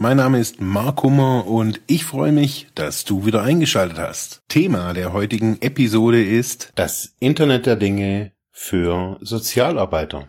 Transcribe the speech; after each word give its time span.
Mein 0.00 0.18
Name 0.18 0.38
ist 0.38 0.60
Mark 0.60 1.02
Hummer 1.02 1.44
und 1.48 1.80
ich 1.88 2.04
freue 2.04 2.30
mich, 2.30 2.68
dass 2.76 3.04
du 3.04 3.26
wieder 3.26 3.42
eingeschaltet 3.42 3.98
hast. 3.98 4.42
Thema 4.46 4.92
der 4.94 5.12
heutigen 5.12 5.60
Episode 5.60 6.24
ist 6.24 6.70
das 6.76 7.16
Internet 7.18 7.66
der 7.66 7.74
Dinge 7.74 8.30
für 8.52 9.18
Sozialarbeiter. 9.20 10.28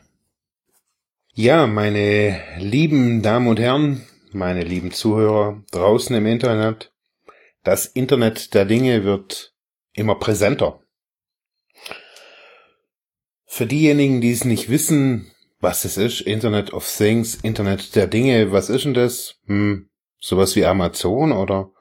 Ja, 1.36 1.68
meine 1.68 2.41
lieben 2.58 3.22
Damen 3.22 3.46
und 3.46 3.60
Herren, 3.60 4.08
meine 4.32 4.63
lieben 4.63 4.90
Zuhörer 4.90 5.62
draußen 5.70 6.16
im 6.16 6.26
Internet, 6.26 6.91
das 7.63 7.86
Internet 7.86 8.55
der 8.55 8.66
Dinge 8.66 9.04
wird 9.04 9.54
immer 9.94 10.16
präsenter. 10.16 10.80
Für 13.46 13.68
diejenigen, 13.68 14.20
die 14.20 14.32
es 14.32 14.46
nicht 14.46 14.70
wissen, 14.70 15.32
was 15.59 15.86
es 15.86 15.98
ist, 15.98 16.22
Internet 16.22 16.73
of 16.73 16.88
Things, 16.88 17.36
Internet 17.36 17.95
der 17.95 18.08
Dinge, 18.08 18.52
was 18.52 18.70
ist 18.70 18.86
denn 18.86 18.94
das? 18.94 19.36
Hm, 19.45 19.90
sowas 20.20 20.55
wie 20.55 20.66
Amazon 20.66 21.32
oder? 21.32 21.72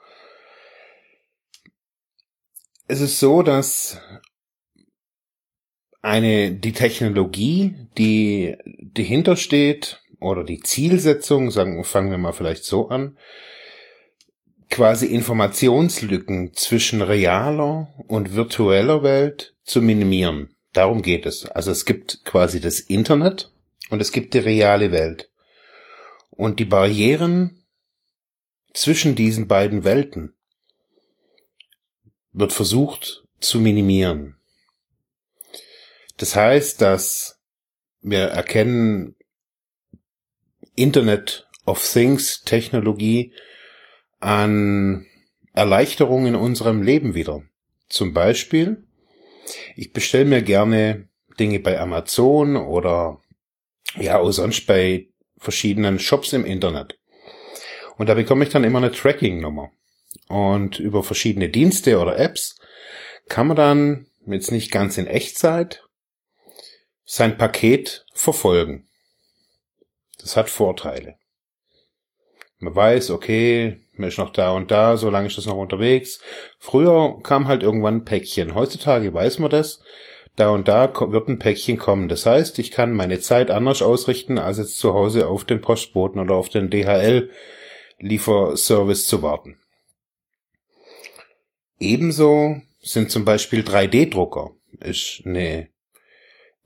Es 2.88 3.01
ist 3.01 3.20
so, 3.20 3.42
dass 3.42 4.01
eine, 6.01 6.52
die 6.52 6.73
Technologie, 6.73 7.74
die 7.99 8.56
dahinter 8.65 9.37
steht, 9.37 10.01
oder 10.21 10.43
die 10.43 10.60
Zielsetzung, 10.60 11.51
sagen, 11.51 11.82
fangen 11.84 12.10
wir 12.10 12.18
mal 12.18 12.32
vielleicht 12.32 12.65
so 12.65 12.88
an, 12.88 13.16
quasi 14.71 15.06
Informationslücken 15.06 16.54
zwischen 16.54 17.02
realer 17.02 17.88
und 18.09 18.34
virtueller 18.34 19.02
Welt 19.02 19.54
zu 19.65 19.80
minimieren. 19.80 20.54
Darum 20.73 21.02
geht 21.02 21.24
es. 21.24 21.46
Also 21.46 21.71
es 21.71 21.84
gibt 21.84 22.24
quasi 22.24 22.60
das 22.60 22.80
Internet 22.80 23.52
und 23.90 24.00
es 24.00 24.12
gibt 24.12 24.34
die 24.34 24.38
reale 24.38 24.92
Welt. 24.92 25.30
Und 26.30 26.60
die 26.60 26.64
Barrieren 26.64 27.64
zwischen 28.72 29.14
diesen 29.14 29.48
beiden 29.48 29.84
Welten 29.84 30.34
wird 32.32 32.52
versucht 32.52 33.24
zu 33.40 33.60
minimieren. 33.60 34.36
Das 36.16 36.36
heißt, 36.36 36.80
dass 36.80 37.40
wir 38.00 38.24
erkennen 38.24 39.16
Internet 40.74 41.48
of 41.66 41.84
Things 41.92 42.42
Technologie 42.42 43.32
an 44.20 45.06
Erleichterungen 45.52 46.34
in 46.34 46.40
unserem 46.40 46.82
Leben 46.82 47.14
wieder. 47.14 47.42
Zum 47.88 48.14
Beispiel, 48.14 48.86
ich 49.74 49.92
bestelle 49.92 50.24
mir 50.24 50.42
gerne 50.42 51.09
Dinge 51.38 51.60
bei 51.60 51.80
Amazon 51.80 52.56
oder 52.56 53.20
ja, 53.96 54.18
auch 54.18 54.30
sonst 54.30 54.66
bei 54.66 55.08
verschiedenen 55.38 55.98
Shops 55.98 56.32
im 56.32 56.44
Internet. 56.44 56.98
Und 57.96 58.08
da 58.08 58.14
bekomme 58.14 58.44
ich 58.44 58.50
dann 58.50 58.64
immer 58.64 58.78
eine 58.78 58.92
Tracking-Nummer. 58.92 59.70
Und 60.28 60.78
über 60.78 61.02
verschiedene 61.02 61.48
Dienste 61.48 61.98
oder 61.98 62.18
Apps 62.18 62.56
kann 63.28 63.46
man 63.48 63.56
dann, 63.56 64.06
jetzt 64.26 64.50
nicht 64.50 64.70
ganz 64.70 64.98
in 64.98 65.06
Echtzeit, 65.06 65.84
sein 67.04 67.38
Paket 67.38 68.04
verfolgen. 68.12 68.86
Das 70.19 70.36
hat 70.36 70.50
Vorteile. 70.50 71.16
Man 72.59 72.75
weiß, 72.75 73.10
okay, 73.10 73.81
man 73.94 74.09
ist 74.09 74.19
noch 74.19 74.31
da 74.31 74.53
und 74.53 74.71
da, 74.71 74.97
so 74.97 75.10
lange 75.10 75.28
ist 75.28 75.38
das 75.38 75.47
noch 75.47 75.56
unterwegs. 75.56 76.21
Früher 76.59 77.21
kam 77.22 77.48
halt 77.48 77.62
irgendwann 77.62 77.98
ein 77.98 78.04
Päckchen. 78.04 78.54
Heutzutage 78.54 79.15
weiß 79.15 79.38
man 79.38 79.50
das. 79.50 79.81
Da 80.38 80.49
und 80.50 80.69
da 80.69 80.93
wird 81.10 81.28
ein 81.28 81.41
Päckchen 81.41 81.78
kommen. 81.78 82.09
Das 82.09 82.25
heißt, 82.25 82.60
ich 82.60 82.71
kann 82.71 82.93
meine 82.93 83.19
Zeit 83.19 83.50
anders 83.50 83.82
ausrichten, 83.82 84.38
als 84.38 84.59
jetzt 84.59 84.78
zu 84.78 84.94
Hause 84.94 85.26
auf 85.26 85.44
den 85.44 85.60
Postboten 85.60 86.21
oder 86.21 86.37
auf 86.37 86.49
den 86.49 86.71
DHL-Lieferservice 86.71 89.09
zu 89.09 89.21
warten. 89.21 89.59
Ebenso 91.81 92.62
sind 92.81 93.10
zum 93.10 93.25
Beispiel 93.25 93.62
3D-Drucker. 93.62 94.53
Ist 94.78 95.22
eine 95.25 95.71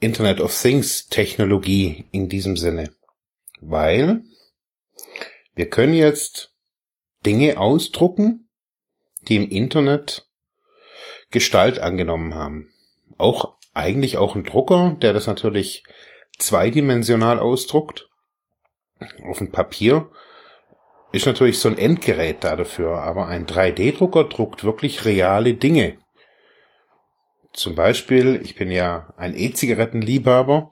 Internet 0.00 0.42
of 0.42 0.60
Things 0.60 1.06
Technologie 1.06 2.04
in 2.12 2.28
diesem 2.28 2.58
Sinne. 2.58 2.94
Weil 3.62 4.22
wir 5.54 5.70
können 5.70 5.94
jetzt 5.94 6.52
Dinge 7.24 7.58
ausdrucken, 7.58 8.50
die 9.28 9.36
im 9.36 9.48
Internet 9.48 10.28
Gestalt 11.30 11.78
angenommen 11.78 12.34
haben. 12.34 12.71
Auch 13.18 13.56
eigentlich 13.74 14.18
auch 14.18 14.34
ein 14.36 14.44
Drucker, 14.44 14.96
der 15.00 15.12
das 15.12 15.26
natürlich 15.26 15.84
zweidimensional 16.38 17.38
ausdruckt. 17.38 18.08
Auf 19.24 19.38
dem 19.38 19.50
Papier 19.50 20.10
ist 21.12 21.26
natürlich 21.26 21.58
so 21.58 21.68
ein 21.68 21.78
Endgerät 21.78 22.38
da 22.40 22.56
dafür, 22.56 23.02
aber 23.02 23.28
ein 23.28 23.46
3D-Drucker 23.46 24.24
druckt 24.24 24.64
wirklich 24.64 25.04
reale 25.04 25.54
Dinge. 25.54 25.98
Zum 27.52 27.74
Beispiel, 27.74 28.40
ich 28.42 28.54
bin 28.54 28.70
ja 28.70 29.12
ein 29.18 29.36
E-Zigarettenliebhaber. 29.36 30.70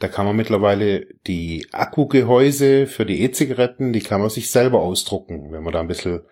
Da 0.00 0.08
kann 0.08 0.24
man 0.24 0.34
mittlerweile 0.34 1.06
die 1.26 1.66
Akkugehäuse 1.72 2.86
für 2.86 3.04
die 3.04 3.22
E-Zigaretten, 3.22 3.92
die 3.92 4.00
kann 4.00 4.22
man 4.22 4.30
sich 4.30 4.50
selber 4.50 4.80
ausdrucken. 4.80 5.52
Wenn 5.52 5.62
man 5.62 5.74
da 5.74 5.80
ein 5.80 5.88
bisschen, 5.88 6.22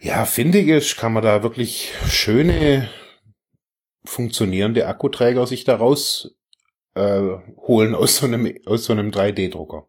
ja, 0.00 0.24
findig 0.26 0.68
ist, 0.68 0.96
kann 0.96 1.12
man 1.12 1.24
da 1.24 1.42
wirklich 1.42 1.92
schöne, 2.06 2.88
funktionierende 4.06 4.86
Akkuträger 4.86 5.46
sich 5.46 5.64
da 5.64 5.76
raus 5.76 6.36
äh, 6.94 7.20
holen 7.58 7.94
aus 7.94 8.16
so 8.16 8.26
einem, 8.26 8.52
aus 8.66 8.84
so 8.84 8.92
einem 8.92 9.10
3D-Drucker. 9.10 9.86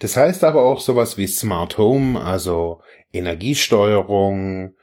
Das 0.00 0.16
heißt 0.16 0.42
aber 0.44 0.62
auch 0.62 0.80
sowas 0.80 1.16
wie 1.18 1.26
Smart 1.26 1.78
Home, 1.78 2.20
also 2.20 2.80
Energiesteuerung, 3.12 4.74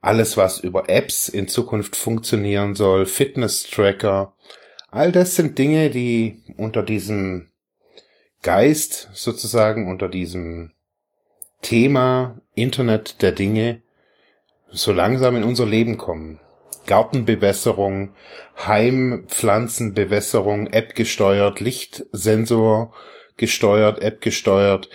alles, 0.00 0.36
was 0.36 0.60
über 0.60 0.88
Apps 0.88 1.28
in 1.28 1.48
Zukunft 1.48 1.96
funktionieren 1.96 2.74
soll, 2.74 3.06
Fitness-Tracker, 3.06 4.34
all 4.90 5.10
das 5.10 5.34
sind 5.34 5.58
Dinge, 5.58 5.90
die 5.90 6.44
unter 6.56 6.82
diesem 6.82 7.50
Geist 8.42 9.08
sozusagen, 9.14 9.88
unter 9.88 10.08
diesem 10.08 10.72
Thema 11.62 12.40
Internet 12.54 13.22
der 13.22 13.32
Dinge 13.32 13.82
so 14.74 14.92
langsam 14.92 15.36
in 15.36 15.44
unser 15.44 15.66
Leben 15.66 15.98
kommen. 15.98 16.40
Gartenbewässerung, 16.86 18.14
Heimpflanzenbewässerung, 18.66 20.66
App 20.66 20.94
gesteuert, 20.94 21.60
Lichtsensor 21.60 22.92
gesteuert, 23.36 24.02
App 24.02 24.20
gesteuert, 24.20 24.90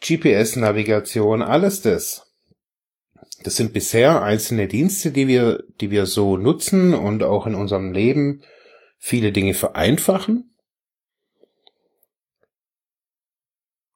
GPS-Navigation, 0.00 1.42
alles 1.42 1.80
das 1.80 2.32
das 3.42 3.56
sind 3.56 3.72
bisher 3.72 4.22
einzelne 4.22 4.68
Dienste, 4.68 5.10
die 5.10 5.26
wir, 5.26 5.64
die 5.80 5.90
wir 5.90 6.06
so 6.06 6.36
nutzen 6.36 6.94
und 6.94 7.22
auch 7.22 7.46
in 7.46 7.54
unserem 7.54 7.92
Leben 7.92 8.42
viele 8.98 9.32
Dinge 9.32 9.54
vereinfachen. 9.54 10.54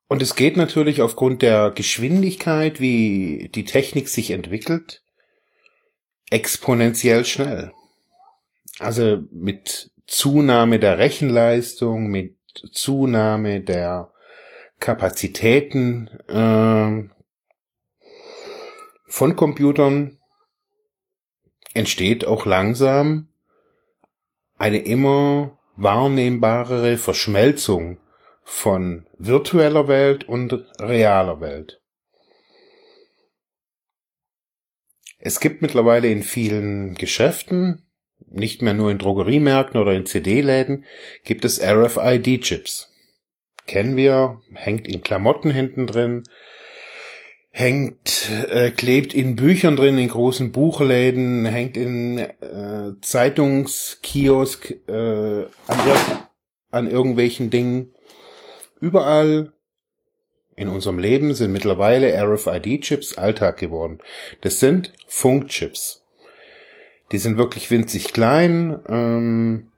Und 0.08 0.22
es 0.22 0.36
geht 0.36 0.56
natürlich 0.56 1.02
aufgrund 1.02 1.42
der 1.42 1.70
Geschwindigkeit, 1.70 2.80
wie 2.80 3.50
die 3.54 3.64
Technik 3.64 4.08
sich 4.08 4.30
entwickelt, 4.30 5.02
exponentiell 6.30 7.24
schnell. 7.24 7.72
Also 8.78 9.22
mit 9.30 9.90
Zunahme 10.06 10.78
der 10.78 10.98
Rechenleistung, 10.98 12.08
mit 12.08 12.36
Zunahme 12.72 13.60
der 13.60 14.10
Kapazitäten 14.78 16.08
äh, 16.28 17.08
von 19.06 19.36
Computern 19.36 20.18
entsteht 21.74 22.26
auch 22.26 22.46
langsam 22.46 23.28
eine 24.58 24.78
immer 24.78 25.58
wahrnehmbarere 25.76 26.96
Verschmelzung 26.96 27.98
von 28.42 29.06
virtueller 29.18 29.88
Welt 29.88 30.24
und 30.24 30.52
realer 30.80 31.40
Welt. 31.40 31.80
Es 35.26 35.40
gibt 35.40 35.60
mittlerweile 35.60 36.06
in 36.06 36.22
vielen 36.22 36.94
Geschäften, 36.94 37.82
nicht 38.30 38.62
mehr 38.62 38.74
nur 38.74 38.92
in 38.92 38.98
Drogeriemärkten 38.98 39.80
oder 39.80 39.92
in 39.92 40.06
CD-Läden, 40.06 40.84
gibt 41.24 41.44
es 41.44 41.60
RFID-Chips. 41.60 42.92
Kennen 43.66 43.96
wir, 43.96 44.40
hängt 44.54 44.86
in 44.86 45.02
Klamotten 45.02 45.50
hinten 45.50 45.88
drin, 45.88 46.22
hängt, 47.50 48.30
äh, 48.50 48.70
klebt 48.70 49.14
in 49.14 49.34
Büchern 49.34 49.74
drin, 49.74 49.98
in 49.98 50.10
großen 50.10 50.52
Buchläden, 50.52 51.44
hängt 51.44 51.76
in 51.76 52.18
äh, 52.18 52.92
Zeitungskiosk, 53.00 54.76
äh, 54.86 55.46
an, 55.66 55.78
an 56.70 56.88
irgendwelchen 56.88 57.50
Dingen. 57.50 57.92
Überall 58.80 59.55
in 60.56 60.68
unserem 60.68 60.98
Leben 60.98 61.34
sind 61.34 61.52
mittlerweile 61.52 62.12
RFID-Chips 62.18 63.18
Alltag 63.18 63.58
geworden. 63.58 63.98
Das 64.40 64.58
sind 64.58 64.92
Funkchips. 65.06 66.02
Die 67.12 67.18
sind 67.18 67.36
wirklich 67.36 67.70
winzig 67.70 68.12
klein. 68.12 68.80
Ähm, 68.88 69.68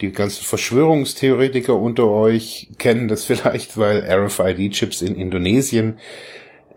die 0.00 0.12
ganzen 0.12 0.44
Verschwörungstheoretiker 0.44 1.74
unter 1.74 2.08
euch 2.08 2.68
kennen 2.78 3.06
das 3.06 3.24
vielleicht, 3.26 3.78
weil 3.78 4.00
RFID-Chips 4.00 5.02
in 5.02 5.14
Indonesien 5.14 5.98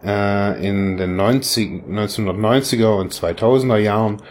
äh, 0.04 0.68
in 0.68 0.98
den 0.98 1.16
90, 1.16 1.86
1990er 1.90 2.96
und 2.96 3.12
2000er 3.12 3.78
Jahren 3.78 4.22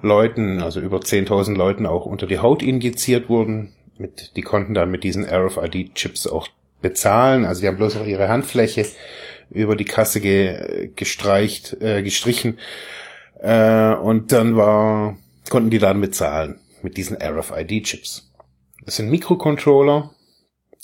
Leuten, 0.00 0.62
also 0.62 0.80
über 0.80 0.98
10.000 0.98 1.56
Leuten 1.56 1.86
auch 1.86 2.06
unter 2.06 2.26
die 2.26 2.38
Haut 2.38 2.62
injiziert 2.62 3.28
wurden. 3.28 3.72
Mit, 3.98 4.36
die 4.36 4.42
konnten 4.42 4.74
dann 4.74 4.90
mit 4.90 5.04
diesen 5.04 5.26
RFID-Chips 5.26 6.26
auch 6.26 6.48
bezahlen. 6.80 7.44
Also 7.44 7.60
die 7.62 7.68
haben 7.68 7.76
bloß 7.76 7.96
noch 7.96 8.06
ihre 8.06 8.28
Handfläche 8.28 8.86
über 9.50 9.76
die 9.76 9.84
Kasse 9.84 10.20
ge, 10.20 10.90
gestreicht, 10.94 11.76
äh, 11.80 12.02
gestrichen. 12.02 12.58
Äh, 13.40 13.94
und 13.94 14.32
dann 14.32 14.56
war, 14.56 15.16
konnten 15.48 15.70
die 15.70 15.78
dann 15.78 16.00
bezahlen 16.00 16.60
mit 16.82 16.96
diesen 16.96 17.16
RFID-Chips. 17.20 18.30
Das 18.84 18.96
sind 18.96 19.10
Mikrocontroller 19.10 20.10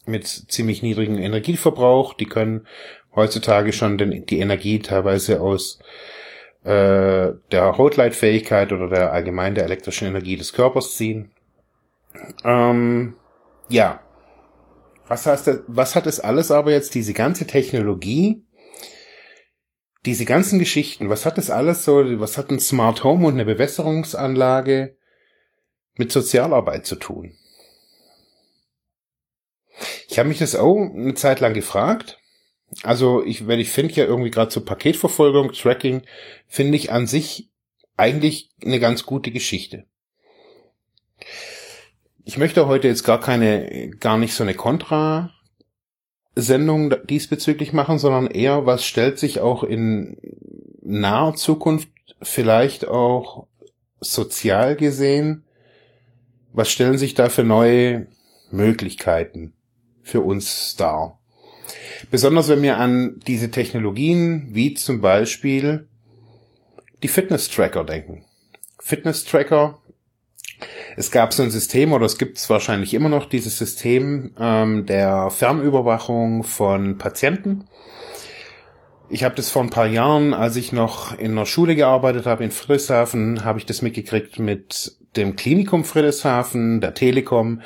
mit 0.06 0.26
ziemlich 0.26 0.82
niedrigem 0.82 1.19
Energieverbrauch. 1.19 2.14
Die 2.14 2.26
können 2.26 2.66
heutzutage 3.14 3.72
schon 3.72 3.99
den, 3.99 4.26
die 4.26 4.40
Energie 4.40 4.78
teilweise 4.78 5.40
aus 5.40 5.78
äh, 6.64 7.32
der 7.52 7.78
Hautleitfähigkeit 7.78 8.72
oder 8.72 8.88
der 8.88 9.12
allgemein 9.12 9.54
der 9.54 9.64
elektrischen 9.64 10.08
Energie 10.08 10.37
des 10.37 10.52
Körpers 10.52 10.96
ziehen. 10.96 11.31
Ähm, 12.44 13.14
ja. 13.69 14.00
Was 15.08 15.26
heißt 15.26 15.46
das, 15.46 15.60
was 15.66 15.94
hat 15.94 16.06
es 16.06 16.20
alles 16.20 16.50
aber 16.50 16.72
jetzt, 16.72 16.94
diese 16.94 17.12
ganze 17.12 17.46
Technologie, 17.46 18.44
diese 20.04 20.24
ganzen 20.24 20.58
Geschichten, 20.58 21.08
was 21.08 21.26
hat 21.26 21.38
das 21.38 21.50
alles 21.50 21.84
so, 21.84 21.96
was 22.20 22.38
hat 22.38 22.50
ein 22.50 22.60
Smart 22.60 23.04
Home 23.04 23.26
und 23.26 23.34
eine 23.34 23.44
Bewässerungsanlage 23.44 24.96
mit 25.94 26.12
Sozialarbeit 26.12 26.86
zu 26.86 26.96
tun? 26.96 27.36
Ich 30.08 30.18
habe 30.18 30.28
mich 30.28 30.38
das 30.38 30.54
auch 30.54 30.76
eine 30.76 31.14
Zeit 31.14 31.40
lang 31.40 31.54
gefragt 31.54 32.18
also 32.82 33.24
ich, 33.24 33.46
wenn 33.46 33.60
ich 33.60 33.70
finde 33.70 33.94
ja 33.94 34.04
irgendwie 34.04 34.30
gerade 34.30 34.50
so 34.50 34.60
Paketverfolgung, 34.60 35.52
Tracking, 35.52 36.02
finde 36.46 36.76
ich 36.76 36.92
an 36.92 37.06
sich 37.06 37.50
eigentlich 37.96 38.50
eine 38.62 38.80
ganz 38.80 39.06
gute 39.06 39.30
Geschichte. 39.30 39.86
Ich 42.28 42.38
möchte 42.38 42.67
heute 42.67 42.88
jetzt 42.88 43.05
gar 43.05 43.20
keine, 43.20 43.88
gar 44.00 44.19
nicht 44.19 44.34
so 44.34 44.43
eine 44.43 44.55
Kontra 44.55 45.31
Sendung 46.34 46.93
diesbezüglich 47.06 47.73
machen, 47.73 48.00
sondern 48.00 48.26
eher, 48.26 48.67
was 48.67 48.84
stellt 48.84 49.20
sich 49.20 49.38
auch 49.38 49.62
in 49.62 50.17
naher 50.82 51.34
Zukunft 51.37 51.88
vielleicht 52.20 52.88
auch 52.88 53.46
sozial 54.00 54.75
gesehen, 54.75 55.44
was 56.52 56.69
stellen 56.69 56.99
sich 56.99 57.14
da 57.14 57.28
für 57.28 57.44
neue 57.44 58.08
Möglichkeiten 58.50 59.52
für 60.02 60.20
uns 60.20 60.75
dar? 60.75 61.20
Besonders 62.11 62.49
wenn 62.49 62.62
wir 62.62 62.78
an 62.78 63.20
diese 63.28 63.52
Technologien 63.52 64.49
wie 64.50 64.75
zum 64.75 65.00
Beispiel 65.00 65.87
die 67.05 67.08
Fitness-Tracker 67.08 67.84
denken. 67.84 68.25
Fitness-Tracker, 68.81 69.78
es 70.96 71.10
gab 71.10 71.32
so 71.32 71.43
ein 71.43 71.50
System 71.50 71.93
oder 71.93 72.06
es 72.06 72.19
gibt 72.19 72.38
es 72.38 72.48
wahrscheinlich 72.48 72.94
immer 72.94 73.10
noch 73.10 73.26
dieses 73.26 73.58
System 73.58 74.32
ähm, 74.40 74.87
der 74.87 75.31
Fernüberwachung 75.31 76.43
von 76.43 76.96
Patienten. 76.96 77.66
Ich 79.08 79.22
habe 79.22 79.37
das 79.37 79.50
vor 79.50 79.62
ein 79.62 79.70
paar 79.70 79.87
Jahren, 79.87 80.34
als 80.34 80.56
ich 80.56 80.72
noch 80.72 81.16
in 81.16 81.32
einer 81.32 81.46
Schule 81.46 81.76
gearbeitet 81.76 82.26
habe 82.26 82.44
in 82.44 82.50
Friedrichshafen, 82.50 83.44
habe 83.44 83.58
ich 83.58 83.66
das 83.66 83.82
mitgekriegt 83.82 84.38
mit 84.38 84.96
dem 85.16 85.37
Klinikum 85.37 85.84
Friedrichshafen, 85.84 86.81
der 86.81 86.94
Telekom, 86.94 87.60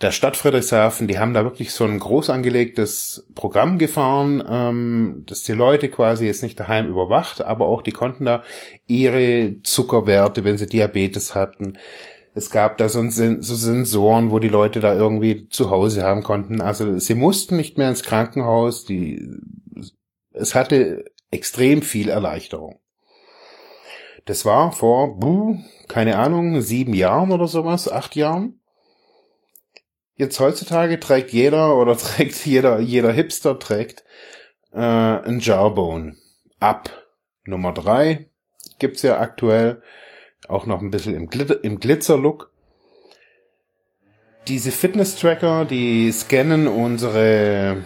der 0.00 0.10
Stadt 0.10 0.36
Friedrichshafen, 0.36 1.06
die 1.06 1.18
haben 1.18 1.34
da 1.34 1.44
wirklich 1.44 1.72
so 1.72 1.84
ein 1.84 1.98
groß 1.98 2.30
angelegtes 2.30 3.28
Programm 3.34 3.78
gefahren, 3.78 4.42
ähm, 4.48 5.24
dass 5.26 5.42
die 5.42 5.52
Leute 5.52 5.88
quasi 5.88 6.26
jetzt 6.26 6.42
nicht 6.42 6.58
daheim 6.58 6.88
überwacht, 6.88 7.42
aber 7.42 7.66
auch 7.66 7.82
die 7.82 7.92
konnten 7.92 8.24
da 8.24 8.42
ihre 8.86 9.56
Zuckerwerte, 9.62 10.44
wenn 10.44 10.58
sie 10.58 10.66
Diabetes 10.66 11.34
hatten. 11.34 11.78
Es 12.34 12.50
gab 12.50 12.78
da 12.78 12.88
so, 12.88 13.08
so 13.10 13.54
Sensoren, 13.54 14.30
wo 14.30 14.38
die 14.38 14.48
Leute 14.48 14.80
da 14.80 14.94
irgendwie 14.94 15.48
zu 15.48 15.70
Hause 15.70 16.02
haben 16.02 16.22
konnten. 16.22 16.60
Also 16.60 16.98
sie 16.98 17.14
mussten 17.14 17.56
nicht 17.56 17.76
mehr 17.76 17.90
ins 17.90 18.02
Krankenhaus. 18.02 18.84
Die, 18.84 19.28
es 20.32 20.54
hatte 20.54 21.04
extrem 21.30 21.82
viel 21.82 22.08
Erleichterung. 22.08 22.78
Das 24.24 24.44
war 24.44 24.72
vor, 24.72 25.18
buh, 25.18 25.58
keine 25.88 26.18
Ahnung, 26.18 26.60
sieben 26.62 26.94
Jahren 26.94 27.32
oder 27.32 27.48
sowas, 27.48 27.90
acht 27.90 28.16
Jahren. 28.16 28.60
Jetzt 30.14 30.38
heutzutage 30.40 31.00
trägt 31.00 31.32
jeder 31.32 31.76
oder 31.76 31.96
trägt 31.98 32.46
jeder, 32.46 32.78
jeder 32.78 33.12
Hipster 33.12 33.58
trägt 33.58 34.04
äh, 34.72 34.78
ein 34.78 35.40
Jawbone. 35.40 36.16
Ab 36.60 36.90
Nummer 37.44 37.72
drei 37.72 38.30
gibt's 38.78 39.02
ja 39.02 39.18
aktuell 39.18 39.82
auch 40.52 40.66
noch 40.66 40.80
ein 40.80 40.90
bisschen 40.90 41.14
im, 41.14 41.28
Glitter, 41.28 41.62
im 41.64 41.80
Glitzer-Look. 41.80 42.50
Diese 44.48 44.70
Fitness-Tracker, 44.70 45.64
die 45.64 46.10
scannen 46.12 46.66
unsere 46.66 47.84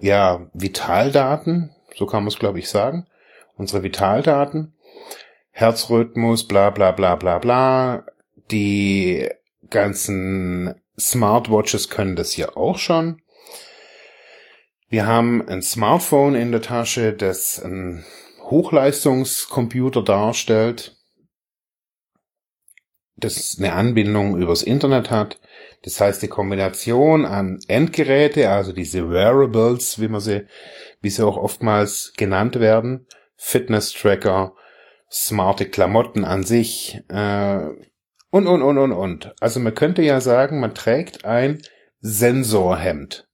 ja, 0.00 0.46
Vitaldaten, 0.52 1.74
so 1.94 2.06
kann 2.06 2.22
man 2.22 2.28
es 2.28 2.38
glaube 2.38 2.58
ich 2.58 2.68
sagen, 2.68 3.06
unsere 3.56 3.82
Vitaldaten, 3.82 4.74
Herzrhythmus, 5.50 6.46
bla 6.46 6.70
bla 6.70 6.90
bla 6.90 7.16
bla 7.16 7.38
bla, 7.38 8.04
die 8.50 9.28
ganzen 9.70 10.74
Smartwatches 10.98 11.88
können 11.88 12.16
das 12.16 12.36
ja 12.36 12.56
auch 12.56 12.78
schon. 12.78 13.22
Wir 14.88 15.06
haben 15.06 15.48
ein 15.48 15.62
Smartphone 15.62 16.34
in 16.34 16.52
der 16.52 16.62
Tasche, 16.62 17.14
das 17.14 17.62
ein 17.62 18.04
Hochleistungscomputer 18.44 20.02
darstellt, 20.02 20.96
das 23.16 23.56
eine 23.58 23.72
Anbindung 23.72 24.36
übers 24.36 24.62
Internet 24.62 25.10
hat. 25.10 25.40
Das 25.82 26.00
heißt, 26.00 26.22
die 26.22 26.28
Kombination 26.28 27.24
an 27.24 27.60
Endgeräte, 27.68 28.50
also 28.50 28.72
diese 28.72 29.10
Wearables, 29.10 30.00
wie 30.00 30.08
man 30.08 30.20
sie, 30.20 30.46
wie 31.00 31.10
sie 31.10 31.24
auch 31.24 31.36
oftmals 31.36 32.12
genannt 32.16 32.58
werden, 32.58 33.06
Fitness-Tracker, 33.36 34.54
smarte 35.10 35.68
Klamotten 35.68 36.24
an 36.24 36.42
sich, 36.42 37.00
äh, 37.08 37.68
und, 38.34 38.48
und, 38.48 38.62
und, 38.62 38.78
und, 38.78 38.92
und. 38.92 39.32
Also 39.40 39.60
man 39.60 39.74
könnte 39.76 40.02
ja 40.02 40.20
sagen, 40.20 40.58
man 40.58 40.74
trägt 40.74 41.24
ein 41.24 41.62
Sensorhemd. 42.00 43.28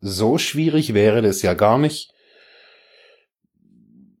So 0.00 0.36
schwierig 0.36 0.92
wäre 0.92 1.22
das 1.22 1.40
ja 1.40 1.54
gar 1.54 1.78
nicht 1.78 2.11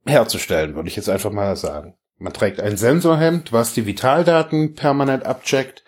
herzustellen, 0.06 0.74
würde 0.74 0.88
ich 0.88 0.96
jetzt 0.96 1.08
einfach 1.08 1.30
mal 1.30 1.56
sagen. 1.56 1.94
Man 2.18 2.32
trägt 2.32 2.60
ein 2.60 2.76
Sensorhemd, 2.76 3.52
was 3.52 3.74
die 3.74 3.86
Vitaldaten 3.86 4.74
permanent 4.74 5.26
abcheckt, 5.26 5.84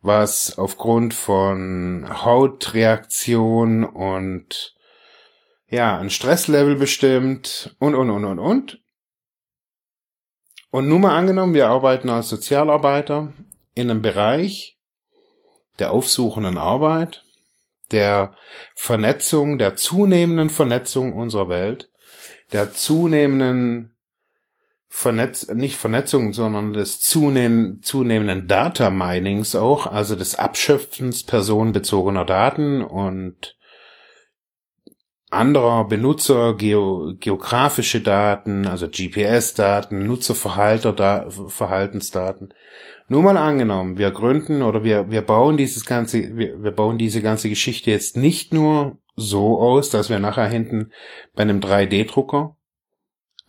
was 0.00 0.58
aufgrund 0.58 1.14
von 1.14 2.06
Hautreaktion 2.24 3.84
und 3.84 4.74
ja, 5.68 5.98
ein 5.98 6.10
Stresslevel 6.10 6.76
bestimmt 6.76 7.76
und, 7.78 7.94
und, 7.94 8.10
und, 8.10 8.24
und, 8.24 8.38
und. 8.38 8.80
Und 10.70 10.88
nun 10.88 11.00
mal 11.00 11.16
angenommen, 11.16 11.54
wir 11.54 11.68
arbeiten 11.68 12.10
als 12.10 12.28
Sozialarbeiter 12.28 13.32
in 13.74 13.90
einem 13.90 14.02
Bereich 14.02 14.78
der 15.78 15.92
aufsuchenden 15.92 16.58
Arbeit, 16.58 17.24
der 17.90 18.34
Vernetzung, 18.74 19.58
der 19.58 19.76
zunehmenden 19.76 20.50
Vernetzung 20.50 21.12
unserer 21.12 21.48
Welt, 21.48 21.90
der 22.52 22.72
zunehmenden 22.72 23.94
Vernetz, 24.90 25.48
nicht 25.48 25.76
Vernetzung, 25.76 26.32
sondern 26.32 26.72
des 26.72 27.00
zunehm, 27.00 27.80
zunehmenden 27.82 28.48
Data 28.48 28.88
Minings 28.90 29.54
auch, 29.54 29.86
also 29.86 30.16
des 30.16 30.34
Abschöpfens 30.34 31.24
personenbezogener 31.24 32.24
Daten 32.24 32.82
und 32.82 33.54
anderer 35.30 35.86
Benutzer, 35.86 36.54
geo, 36.54 37.12
geografische 37.20 38.00
Daten, 38.00 38.66
also 38.66 38.88
GPS-Daten, 38.88 40.06
Nutzerverhaltensdaten. 40.06 42.54
Nur 43.08 43.22
mal 43.22 43.36
angenommen, 43.36 43.98
wir 43.98 44.10
gründen 44.10 44.62
oder 44.62 44.84
wir, 44.84 45.10
wir 45.10 45.20
bauen 45.22 45.58
dieses 45.58 45.84
ganze, 45.84 46.34
wir, 46.36 46.62
wir 46.62 46.70
bauen 46.70 46.96
diese 46.96 47.20
ganze 47.20 47.50
Geschichte 47.50 47.90
jetzt 47.90 48.16
nicht 48.16 48.54
nur 48.54 48.96
so 49.18 49.58
aus, 49.60 49.90
dass 49.90 50.08
wir 50.08 50.20
nachher 50.20 50.48
hinten 50.48 50.92
bei 51.34 51.42
einem 51.42 51.60
3D-Drucker 51.60 52.56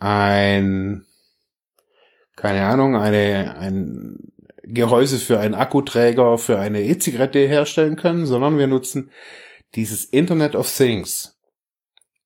ein, 0.00 1.06
keine 2.36 2.66
Ahnung, 2.66 2.96
eine, 2.96 3.56
ein 3.58 4.32
Gehäuse 4.64 5.18
für 5.18 5.38
einen 5.38 5.54
Akkuträger, 5.54 6.38
für 6.38 6.58
eine 6.58 6.82
E-Zigarette 6.82 7.38
herstellen 7.46 7.96
können, 7.96 8.26
sondern 8.26 8.58
wir 8.58 8.66
nutzen 8.66 9.10
dieses 9.74 10.04
Internet 10.04 10.56
of 10.56 10.74
Things 10.74 11.38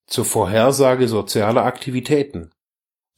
zur 0.07 0.25
Vorhersage 0.25 1.07
sozialer 1.07 1.65
Aktivitäten. 1.65 2.51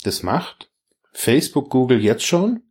Das 0.03 0.23
macht 0.23 0.69
Facebook, 1.13 1.69
Google 1.69 2.01
jetzt 2.01 2.25
schon, 2.25 2.63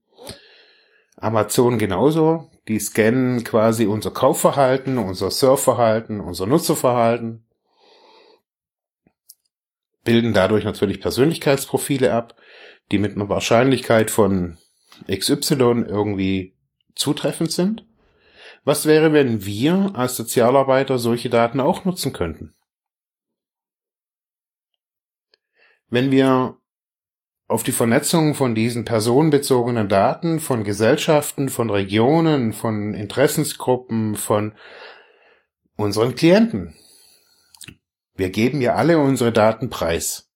Amazon 1.16 1.78
genauso. 1.78 2.50
Die 2.68 2.78
scannen 2.80 3.44
quasi 3.44 3.86
unser 3.86 4.10
Kaufverhalten, 4.10 4.98
unser 4.98 5.30
Surfverhalten, 5.30 6.20
unser 6.20 6.46
Nutzerverhalten 6.46 7.45
bilden 10.06 10.32
dadurch 10.32 10.64
natürlich 10.64 11.02
Persönlichkeitsprofile 11.02 12.14
ab, 12.14 12.34
die 12.90 12.98
mit 12.98 13.14
einer 13.14 13.28
Wahrscheinlichkeit 13.28 14.10
von 14.10 14.56
XY 15.10 15.84
irgendwie 15.86 16.56
zutreffend 16.94 17.52
sind. 17.52 17.84
Was 18.64 18.86
wäre, 18.86 19.12
wenn 19.12 19.44
wir 19.44 19.90
als 19.94 20.16
Sozialarbeiter 20.16 20.98
solche 20.98 21.28
Daten 21.28 21.60
auch 21.60 21.84
nutzen 21.84 22.14
könnten? 22.14 22.54
Wenn 25.88 26.10
wir 26.10 26.56
auf 27.48 27.62
die 27.62 27.72
Vernetzung 27.72 28.34
von 28.34 28.54
diesen 28.54 28.84
personenbezogenen 28.84 29.88
Daten, 29.88 30.40
von 30.40 30.64
Gesellschaften, 30.64 31.48
von 31.48 31.70
Regionen, 31.70 32.52
von 32.52 32.94
Interessensgruppen, 32.94 34.16
von 34.16 34.54
unseren 35.76 36.16
Klienten 36.16 36.74
wir 38.16 38.30
geben 38.30 38.60
ja 38.60 38.74
alle 38.74 38.98
unsere 38.98 39.32
Daten 39.32 39.70
preis. 39.70 40.30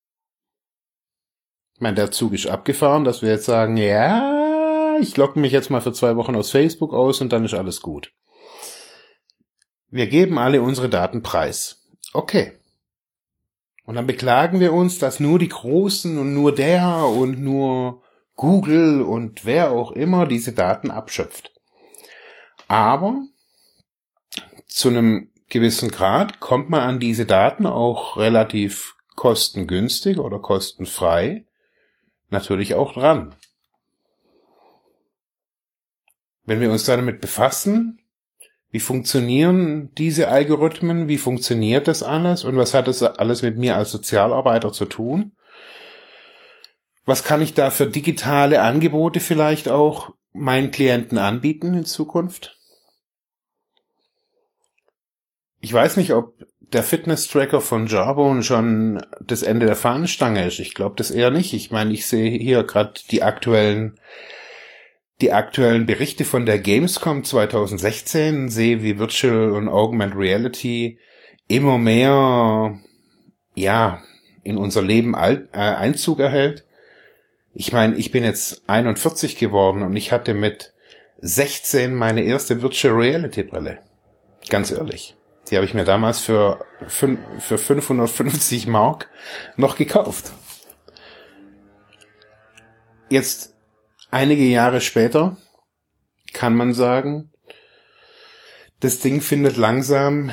Ich 1.75 1.80
meine, 1.80 1.96
der 1.96 2.10
Zug 2.10 2.34
ist 2.34 2.46
abgefahren, 2.46 3.04
dass 3.04 3.22
wir 3.22 3.30
jetzt 3.30 3.46
sagen, 3.46 3.76
ja, 3.76 4.99
ich 5.00 5.16
logge 5.16 5.40
mich 5.40 5.52
jetzt 5.52 5.70
mal 5.70 5.80
für 5.80 5.92
zwei 5.92 6.16
Wochen 6.16 6.37
aus 6.37 6.50
Facebook 6.50 6.92
aus 6.92 7.20
und 7.20 7.32
dann 7.32 7.44
ist 7.44 7.54
alles 7.54 7.80
gut. 7.80 8.12
Wir 9.88 10.06
geben 10.06 10.38
alle 10.38 10.62
unsere 10.62 10.88
Daten 10.88 11.22
preis. 11.22 11.88
Okay. 12.12 12.52
Und 13.84 13.94
dann 13.96 14.06
beklagen 14.06 14.60
wir 14.60 14.72
uns, 14.72 14.99
dass 14.99 15.20
nur 15.20 15.38
die 15.38 15.49
Großen 15.49 16.18
und 16.18 16.34
nur 16.34 16.54
der 16.54 17.06
und 17.06 17.40
nur 17.40 18.02
Google 18.37 19.02
und 19.02 19.44
wer 19.44 19.72
auch 19.72 19.92
immer 19.92 20.26
diese 20.26 20.52
Daten 20.52 20.90
abschöpft. 20.90 21.52
Aber 22.68 23.22
zu 24.68 24.88
einem 24.88 25.29
gewissen 25.50 25.90
Grad 25.90 26.40
kommt 26.40 26.71
man 26.71 26.80
an 26.80 27.00
diese 27.00 27.26
Daten 27.26 27.66
auch 27.66 28.16
relativ 28.16 28.95
kostengünstig 29.16 30.19
oder 30.19 30.38
kostenfrei 30.38 31.45
natürlich 32.30 32.75
auch 32.75 32.95
dran. 32.95 33.35
Wenn 36.45 36.61
wir 36.61 36.71
uns 36.71 36.85
damit 36.85 37.21
befassen, 37.21 38.00
wie 38.71 38.80
funktionieren 38.80 39.92
diese 39.97 40.28
Algorithmen, 40.28 41.09
wie 41.09 41.19
funktioniert 41.19 41.88
das 41.88 42.02
alles 42.02 42.45
und 42.45 42.57
was 42.57 42.73
hat 42.73 42.87
das 42.87 43.02
alles 43.02 43.42
mit 43.42 43.59
mir 43.59 43.76
als 43.76 43.90
Sozialarbeiter 43.90 44.73
zu 44.73 44.87
tun? 44.87 45.33
Was 47.04 47.25
kann 47.25 47.42
ich 47.42 47.54
da 47.54 47.71
für 47.71 47.87
digitale 47.87 48.62
Angebote 48.62 49.19
vielleicht 49.19 49.69
auch 49.69 50.14
meinen 50.33 50.71
Klienten 50.71 51.19
anbieten 51.19 51.75
in 51.75 51.85
Zukunft? 51.85 52.60
Ich 55.61 55.73
weiß 55.73 55.97
nicht, 55.97 56.12
ob 56.12 56.35
der 56.73 56.83
Fitness-Tracker 56.83 57.61
von 57.61 57.87
Jarbone 57.87 58.43
schon 58.43 59.05
das 59.21 59.43
Ende 59.43 59.67
der 59.67 59.76
Fahnenstange 59.76 60.47
ist. 60.47 60.61
Ich 60.61 60.75
glaube 60.75 60.95
das 60.97 61.11
eher 61.11 61.31
nicht. 61.31 61.52
Ich 61.52 61.71
meine, 61.71 61.93
ich 61.93 62.07
sehe 62.07 62.31
hier 62.31 62.62
gerade 62.62 62.95
die 63.11 63.23
aktuellen 63.23 63.99
die 65.21 65.33
aktuellen 65.33 65.87
Berichte 65.87 66.25
von 66.25 66.47
der 66.47 66.59
Gamescom 66.59 67.25
2016, 67.25 68.49
sehe 68.49 68.83
wie 68.83 68.99
Virtual 68.99 69.52
und 69.52 69.69
Augmented 69.69 70.19
Reality 70.19 70.99
immer 71.47 71.79
mehr 71.79 72.79
ja 73.55 74.02
in 74.43 74.57
unser 74.57 74.83
Leben 74.83 75.14
äh, 75.14 75.47
Einzug 75.52 76.21
erhält. 76.21 76.64
Ich 77.52 77.73
meine, 77.73 77.97
ich 77.97 78.11
bin 78.12 78.25
jetzt 78.25 78.62
41 78.69 79.37
geworden 79.37 79.83
und 79.83 79.95
ich 79.97 80.12
hatte 80.12 80.33
mit 80.33 80.73
16 81.19 81.95
meine 81.95 82.23
erste 82.23 82.62
Virtual 82.62 82.95
Reality 82.95 83.43
Brille. 83.43 83.81
Ganz 84.49 84.71
ehrlich. 84.71 85.17
Die 85.50 85.57
habe 85.57 85.66
ich 85.66 85.75
mir 85.75 85.85
damals 85.85 86.21
für, 86.21 86.64
für 86.87 87.59
550 87.59 88.66
Mark 88.66 89.09
noch 89.57 89.76
gekauft. 89.76 90.33
Jetzt, 93.09 93.54
einige 94.11 94.45
Jahre 94.45 94.80
später, 94.80 95.37
kann 96.33 96.54
man 96.54 96.73
sagen, 96.73 97.33
das 98.78 99.00
Ding 99.00 99.21
findet 99.21 99.57
langsam 99.57 100.30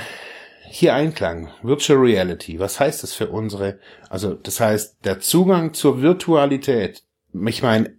hier 0.69 0.93
Einklang. 0.93 1.51
Virtual 1.63 1.97
Reality. 1.99 2.59
Was 2.59 2.79
heißt 2.79 3.01
das 3.01 3.13
für 3.13 3.29
unsere, 3.29 3.79
also 4.09 4.35
das 4.35 4.59
heißt, 4.59 4.97
der 5.05 5.19
Zugang 5.19 5.73
zur 5.73 6.01
Virtualität. 6.01 7.03
Ich 7.33 7.63
meine, 7.63 7.97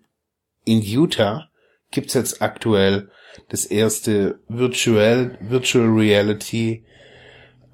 in 0.64 0.82
Utah 0.82 1.48
gibt's 1.90 2.14
jetzt 2.14 2.40
aktuell 2.40 3.10
das 3.48 3.64
erste 3.64 4.40
Virtual, 4.48 5.36
Virtual 5.40 5.86
Reality 5.86 6.84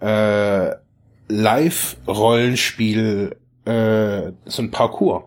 äh, 0.05 0.77
Live-Rollenspiel, 1.29 3.37
äh, 3.65 4.33
so 4.45 4.63
ein 4.63 4.71
Parcours. 4.71 5.25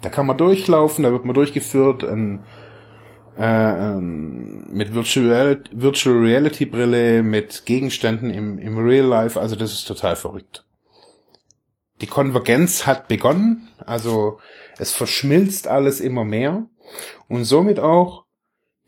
Da 0.00 0.08
kann 0.10 0.26
man 0.26 0.38
durchlaufen, 0.38 1.02
da 1.02 1.10
wird 1.10 1.24
man 1.24 1.34
durchgeführt 1.34 2.04
in, 2.04 2.44
äh, 3.36 3.42
ähm, 3.42 4.68
mit 4.70 4.94
Virtual, 4.94 5.64
Virtual 5.72 6.16
Reality 6.16 6.66
Brille, 6.66 7.24
mit 7.24 7.66
Gegenständen 7.66 8.30
im, 8.30 8.58
im 8.58 8.78
Real 8.78 9.06
Life. 9.06 9.40
Also 9.40 9.56
das 9.56 9.72
ist 9.72 9.86
total 9.86 10.14
verrückt. 10.14 10.64
Die 12.00 12.06
Konvergenz 12.06 12.86
hat 12.86 13.08
begonnen, 13.08 13.68
also 13.78 14.38
es 14.78 14.92
verschmilzt 14.92 15.66
alles 15.66 16.00
immer 16.00 16.24
mehr 16.24 16.68
und 17.28 17.44
somit 17.44 17.80
auch 17.80 18.24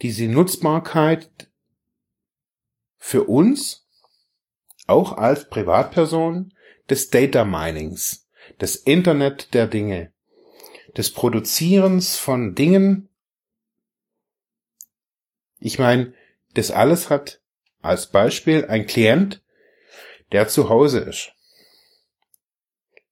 diese 0.03 0.29
Nutzbarkeit 0.29 1.51
für 2.99 3.25
uns 3.25 3.84
auch 4.87 5.17
als 5.17 5.49
Privatperson 5.49 6.53
des 6.91 7.11
Data 7.11 7.45
Minings, 7.45 8.27
des 8.61 8.77
Internet 8.77 9.55
der 9.55 9.67
Dinge, 9.67 10.13
des 10.97 11.13
Produzierens 11.13 12.17
von 12.17 12.55
Dingen. 12.55 13.09
Ich 15.59 15.79
meine, 15.79 16.13
das 16.55 16.71
alles 16.71 17.11
hat 17.11 17.41
als 17.83 18.07
Beispiel 18.07 18.67
ein 18.67 18.87
Klient, 18.87 19.43
der 20.33 20.49
zu 20.49 20.69
Hause 20.69 21.01
ist. 21.01 21.33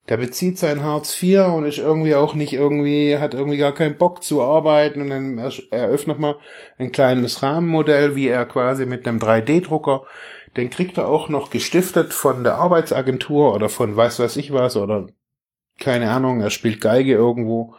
Der 0.09 0.17
bezieht 0.17 0.59
sein 0.59 0.83
Hartz 0.83 1.23
IV 1.23 1.47
und 1.55 1.65
ist 1.65 1.79
irgendwie 1.79 2.17
auch 2.17 2.35
nicht 2.35 2.53
irgendwie, 2.53 3.19
hat 3.19 3.35
irgendwie 3.35 3.59
gar 3.59 3.73
keinen 3.73 3.97
Bock 3.97 4.25
zu 4.25 4.43
arbeiten 4.43 5.01
und 5.01 5.11
dann 5.11 5.39
eröffnet 5.71 6.19
man 6.19 6.35
ein 6.77 6.91
kleines 6.91 7.43
Rahmenmodell, 7.43 8.17
wie 8.17 8.27
er 8.27 8.45
quasi 8.47 8.85
mit 8.85 9.07
einem 9.07 9.19
3D-Drucker 9.19 10.05
den 10.57 10.71
kriegt 10.71 10.99
er 10.99 11.09
auch 11.09 11.29
noch 11.29 11.51
gestiftet 11.51 12.13
von 12.13 12.45
der 12.45 12.57
Arbeitsagentur 12.57 13.55
oder 13.55 13.69
von 13.69 13.97
weiß 13.97 14.19
weiß 14.19 14.37
ich 14.37 14.53
was 14.53 14.77
oder 14.77 15.07
keine 15.79 16.11
Ahnung, 16.11 16.41
er 16.41 16.51
spielt 16.51 16.81
Geige 16.81 17.15
irgendwo, 17.15 17.75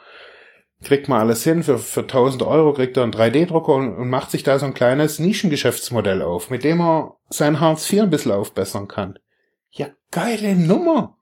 kriegt 0.83 1.07
mal 1.07 1.19
alles 1.19 1.43
hin, 1.43 1.63
für, 1.63 1.77
für 1.77 2.01
1000 2.01 2.43
Euro 2.43 2.73
kriegt 2.73 2.97
er 2.97 3.03
einen 3.03 3.13
3D-Drucker 3.13 3.73
und, 3.73 3.95
und 3.95 4.09
macht 4.09 4.31
sich 4.31 4.43
da 4.43 4.59
so 4.59 4.65
ein 4.65 4.73
kleines 4.73 5.19
Nischengeschäftsmodell 5.19 6.21
auf, 6.21 6.49
mit 6.49 6.63
dem 6.63 6.81
er 6.81 7.15
sein 7.29 7.59
Hartz 7.59 7.91
IV 7.91 8.03
ein 8.03 8.09
bisschen 8.09 8.31
aufbessern 8.31 8.87
kann. 8.87 9.19
Ja, 9.71 9.87
geile 10.11 10.55
Nummer! 10.55 11.17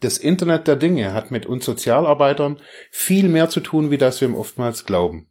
Das 0.00 0.18
Internet 0.18 0.66
der 0.66 0.76
Dinge 0.76 1.12
hat 1.12 1.30
mit 1.30 1.46
uns 1.46 1.64
Sozialarbeitern 1.64 2.58
viel 2.90 3.28
mehr 3.28 3.48
zu 3.48 3.60
tun, 3.60 3.90
wie 3.90 3.98
das 3.98 4.20
wir 4.20 4.28
ihm 4.28 4.34
oftmals 4.34 4.84
glauben. 4.84 5.28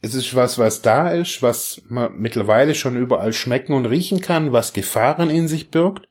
Es 0.00 0.14
ist 0.14 0.34
was, 0.34 0.58
was 0.58 0.80
da 0.82 1.10
ist, 1.10 1.42
was 1.42 1.82
man 1.88 2.16
mittlerweile 2.18 2.74
schon 2.74 2.96
überall 2.96 3.32
schmecken 3.32 3.72
und 3.72 3.86
riechen 3.86 4.20
kann, 4.20 4.52
was 4.52 4.72
Gefahren 4.72 5.30
in 5.30 5.48
sich 5.48 5.70
birgt. 5.70 6.08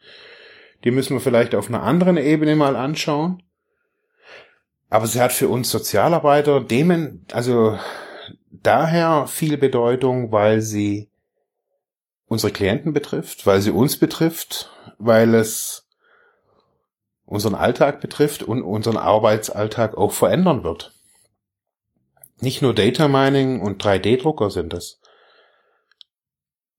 Die 0.83 0.91
müssen 0.91 1.13
wir 1.13 1.21
vielleicht 1.21 1.55
auf 1.55 1.69
einer 1.69 1.83
anderen 1.83 2.17
Ebene 2.17 2.55
mal 2.55 2.75
anschauen. 2.75 3.43
Aber 4.89 5.07
sie 5.07 5.21
hat 5.21 5.33
für 5.33 5.49
uns 5.49 5.69
Sozialarbeiter 5.69 6.61
demen, 6.61 7.25
also 7.31 7.77
daher 8.49 9.27
viel 9.27 9.57
Bedeutung, 9.57 10.31
weil 10.31 10.61
sie 10.61 11.09
unsere 12.27 12.51
Klienten 12.51 12.93
betrifft, 12.93 13.45
weil 13.45 13.61
sie 13.61 13.71
uns 13.71 13.97
betrifft, 13.97 14.69
weil 14.97 15.33
es 15.33 15.87
unseren 17.25 17.55
Alltag 17.55 17.99
betrifft 17.99 18.43
und 18.43 18.63
unseren 18.63 18.97
Arbeitsalltag 18.97 19.97
auch 19.97 20.13
verändern 20.13 20.63
wird. 20.63 20.96
Nicht 22.39 22.61
nur 22.61 22.73
Data 22.73 23.07
Mining 23.07 23.61
und 23.61 23.83
3D-Drucker 23.83 24.49
sind 24.49 24.73
es. 24.73 24.99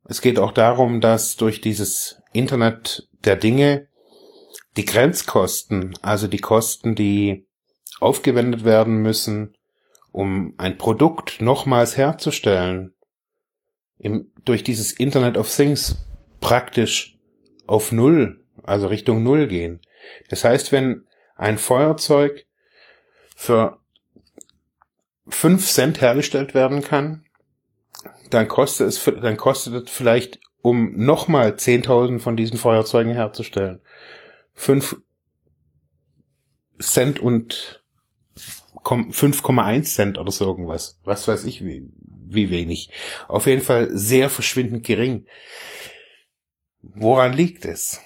Es 0.05 0.21
geht 0.21 0.39
auch 0.39 0.53
darum, 0.53 1.01
dass 1.01 1.37
durch 1.37 1.61
dieses 1.61 2.23
Internet 2.33 3.09
der 3.25 3.37
Dinge 3.37 3.89
die 4.77 4.85
Grenzkosten, 4.85 5.99
also 6.03 6.29
die 6.29 6.39
Kosten, 6.39 6.95
die 6.95 7.47
aufgewendet 8.01 8.65
werden 8.65 9.03
müssen, 9.03 9.57
um 10.13 10.55
ein 10.57 10.79
Produkt 10.79 11.41
nochmals 11.41 11.97
herzustellen, 11.97 12.95
im, 13.99 14.31
durch 14.45 14.63
dieses 14.63 14.93
Internet 14.93 15.37
of 15.37 15.55
Things 15.55 15.97
praktisch 16.41 17.19
auf 17.67 17.93
Null, 17.93 18.45
also 18.63 18.87
Richtung 18.87 19.23
Null 19.23 19.49
gehen. 19.49 19.81
Das 20.29 20.45
heißt, 20.45 20.73
wenn 20.73 21.07
ein 21.37 21.59
Feuerzeug 21.59 22.47
für 23.37 23.78
fünf 25.29 25.67
Cent 25.67 26.01
hergestellt 26.01 26.55
werden 26.55 26.83
kann, 26.83 27.25
dann 28.31 28.49
kostet 28.49 28.89
es, 28.89 29.05
dann 29.05 29.37
kostet 29.37 29.89
es 29.89 29.91
vielleicht, 29.91 30.41
um 30.63 30.97
nochmal 30.97 31.53
10.000 31.53 32.19
von 32.19 32.37
diesen 32.37 32.59
Feuerzeugen 32.59 33.13
herzustellen, 33.13 33.81
fünf 34.55 34.97
Cent 36.81 37.21
und 37.21 37.83
5,1 38.85 39.83
Cent 39.83 40.19
oder 40.19 40.31
so 40.31 40.47
irgendwas. 40.47 40.99
Was 41.05 41.27
weiß 41.27 41.45
ich, 41.45 41.65
wie, 41.65 41.89
wie 42.01 42.51
wenig. 42.51 42.91
Auf 43.27 43.47
jeden 43.47 43.63
Fall 43.63 43.89
sehr 43.91 44.31
verschwindend 44.31 44.85
gering. 44.85 45.27
Woran 46.83 47.33
liegt 47.33 47.65
es? 47.65 48.01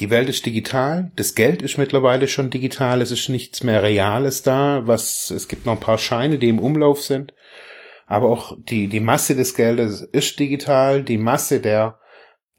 Die 0.00 0.10
Welt 0.10 0.28
ist 0.28 0.44
digital, 0.44 1.12
das 1.14 1.34
Geld 1.34 1.62
ist 1.62 1.78
mittlerweile 1.78 2.26
schon 2.26 2.50
digital, 2.50 3.00
es 3.00 3.12
ist 3.12 3.28
nichts 3.28 3.62
mehr 3.62 3.82
Reales 3.82 4.42
da, 4.42 4.86
was, 4.86 5.30
es 5.30 5.46
gibt 5.46 5.66
noch 5.66 5.74
ein 5.74 5.80
paar 5.80 5.98
Scheine, 5.98 6.38
die 6.38 6.48
im 6.48 6.58
Umlauf 6.58 7.00
sind, 7.00 7.32
aber 8.06 8.28
auch 8.28 8.56
die, 8.58 8.88
die 8.88 9.00
Masse 9.00 9.36
des 9.36 9.54
Geldes 9.54 10.02
ist 10.02 10.38
digital, 10.40 11.04
die 11.04 11.18
Masse 11.18 11.60
der 11.60 12.00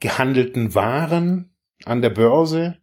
gehandelten 0.00 0.74
Waren 0.74 1.54
an 1.84 2.00
der 2.00 2.10
Börse 2.10 2.78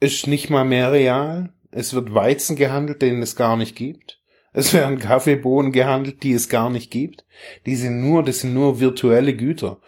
ist 0.00 0.26
nicht 0.26 0.48
mal 0.48 0.64
mehr 0.64 0.92
real, 0.92 1.52
es 1.70 1.92
wird 1.92 2.14
Weizen 2.14 2.56
gehandelt, 2.56 3.02
den 3.02 3.20
es 3.20 3.36
gar 3.36 3.56
nicht 3.56 3.76
gibt. 3.76 4.22
Es 4.54 4.72
werden 4.72 4.98
Kaffeebohnen 4.98 5.70
gehandelt, 5.72 6.22
die 6.22 6.32
es 6.32 6.48
gar 6.48 6.70
nicht 6.70 6.90
gibt. 6.90 7.26
Die 7.66 7.76
sind 7.76 8.00
nur, 8.00 8.22
das 8.22 8.40
sind 8.40 8.54
nur 8.54 8.80
virtuelle 8.80 9.36
Güter. 9.36 9.80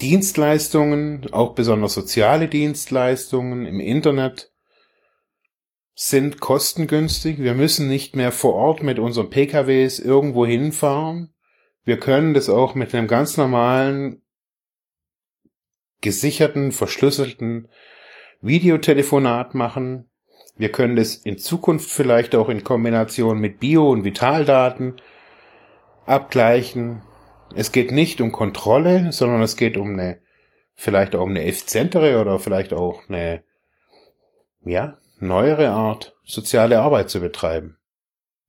Dienstleistungen, 0.00 1.26
auch 1.32 1.54
besonders 1.54 1.94
soziale 1.94 2.48
Dienstleistungen 2.48 3.66
im 3.66 3.80
Internet 3.80 4.52
sind 5.94 6.40
kostengünstig. 6.40 7.38
Wir 7.38 7.54
müssen 7.54 7.88
nicht 7.88 8.16
mehr 8.16 8.32
vor 8.32 8.54
Ort 8.54 8.82
mit 8.82 8.98
unseren 8.98 9.28
PKWs 9.28 9.98
irgendwo 9.98 10.46
hinfahren. 10.46 11.34
Wir 11.84 11.98
können 11.98 12.32
das 12.32 12.48
auch 12.48 12.74
mit 12.74 12.94
einem 12.94 13.06
ganz 13.06 13.36
normalen, 13.36 14.22
gesicherten, 16.00 16.72
verschlüsselten 16.72 17.68
Videotelefonat 18.40 19.54
machen. 19.54 20.10
Wir 20.56 20.72
können 20.72 20.96
das 20.96 21.16
in 21.16 21.36
Zukunft 21.36 21.90
vielleicht 21.90 22.34
auch 22.34 22.48
in 22.48 22.64
Kombination 22.64 23.38
mit 23.38 23.60
Bio- 23.60 23.90
und 23.90 24.04
Vitaldaten 24.04 25.00
abgleichen. 26.06 27.02
Es 27.54 27.72
geht 27.72 27.90
nicht 27.90 28.20
um 28.20 28.32
Kontrolle, 28.32 29.12
sondern 29.12 29.42
es 29.42 29.56
geht 29.56 29.76
um 29.76 29.92
eine, 29.92 30.20
vielleicht 30.74 31.14
auch 31.14 31.22
um 31.22 31.30
eine 31.30 31.44
effizientere 31.44 32.20
oder 32.20 32.38
vielleicht 32.38 32.72
auch 32.72 33.08
eine, 33.08 33.42
ja, 34.64 34.98
neuere 35.18 35.70
Art, 35.70 36.16
soziale 36.24 36.80
Arbeit 36.80 37.10
zu 37.10 37.20
betreiben. 37.20 37.76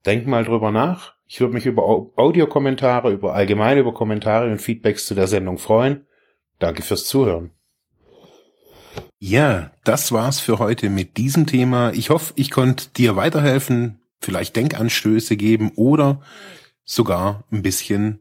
Denk 0.06 0.28
mal 0.28 0.46
drüber 0.46 0.72
nach. 0.72 1.16
Ich 1.28 1.40
würde 1.40 1.54
mich 1.54 1.66
über 1.66 1.84
Audiokommentare, 2.16 3.12
über 3.12 3.34
allgemein 3.34 3.78
über 3.78 3.94
Kommentare 3.94 4.52
und 4.52 4.62
Feedbacks 4.62 5.06
zu 5.06 5.16
der 5.16 5.28
Sendung 5.28 5.58
freuen. 5.58 6.06
Danke 6.60 6.82
fürs 6.82 7.06
Zuhören. 7.06 7.52
Ja, 9.18 9.72
das 9.84 10.12
war's 10.12 10.40
für 10.40 10.60
heute 10.60 10.90
mit 10.90 11.18
diesem 11.18 11.48
Thema. 11.48 11.92
Ich 11.94 12.10
hoffe, 12.10 12.34
ich 12.36 12.52
konnte 12.52 12.90
dir 12.90 13.16
weiterhelfen, 13.16 14.02
vielleicht 14.20 14.56
Denkanstöße 14.56 15.38
geben 15.38 15.72
oder 15.76 16.22
sogar 16.84 17.44
ein 17.52 17.62
bisschen 17.62 18.21